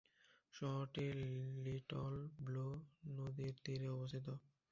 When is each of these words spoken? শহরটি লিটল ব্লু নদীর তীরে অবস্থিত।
শহরটি 0.53 1.05
লিটল 1.63 2.13
ব্লু 2.39 2.67
নদীর 3.11 3.53
তীরে 3.63 3.87
অবস্থিত। 3.95 4.27